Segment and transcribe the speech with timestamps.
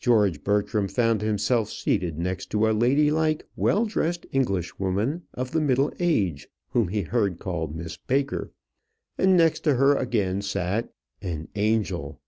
[0.00, 5.60] George Bertram found himself seated next to a lady like well dressed Englishwoman of the
[5.60, 8.50] middle age, whom he heard called Miss Baker;
[9.16, 12.20] and next to her again sat an angel!